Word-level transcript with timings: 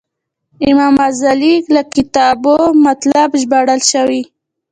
له 0.61 0.65
امام 0.71 0.93
غزالي 1.03 1.55
له 1.75 1.81
کتابو 1.95 2.55
مطالب 2.85 3.29
ژباړل 3.41 3.81
شوي. 3.91 4.21